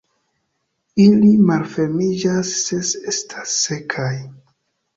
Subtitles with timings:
[1.03, 2.81] Ili malfermiĝas se
[3.15, 4.13] estas sekaj.